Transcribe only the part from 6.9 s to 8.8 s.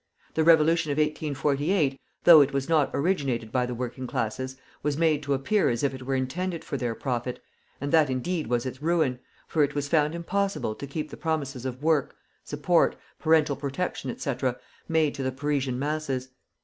profit; and that indeed was